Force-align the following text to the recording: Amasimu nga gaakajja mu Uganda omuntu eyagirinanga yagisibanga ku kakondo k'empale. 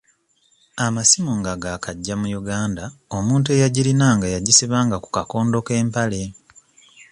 Amasimu 0.85 1.31
nga 1.39 1.53
gaakajja 1.61 2.13
mu 2.21 2.27
Uganda 2.41 2.83
omuntu 3.17 3.47
eyagirinanga 3.55 4.27
yagisibanga 4.35 4.95
ku 5.03 5.09
kakondo 5.15 5.57
k'empale. 5.67 6.21